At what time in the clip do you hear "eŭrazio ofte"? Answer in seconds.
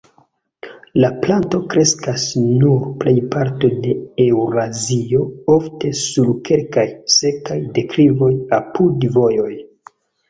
4.25-5.93